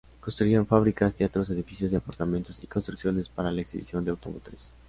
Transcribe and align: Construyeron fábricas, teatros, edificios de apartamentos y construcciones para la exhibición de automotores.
Construyeron 0.19 0.65
fábricas, 0.65 1.13
teatros, 1.15 1.51
edificios 1.51 1.91
de 1.91 1.97
apartamentos 1.97 2.59
y 2.63 2.65
construcciones 2.65 3.29
para 3.29 3.51
la 3.51 3.61
exhibición 3.61 4.03
de 4.03 4.09
automotores. 4.09 4.73